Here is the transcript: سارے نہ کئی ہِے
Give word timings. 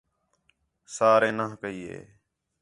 سارے 0.95 1.29
نہ 1.37 1.45
کئی 1.61 1.79
ہِے 1.89 2.01